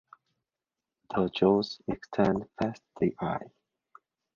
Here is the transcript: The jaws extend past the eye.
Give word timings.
The 1.13 1.29
jaws 1.29 1.79
extend 1.87 2.47
past 2.59 2.81
the 2.99 3.13
eye. 3.21 3.51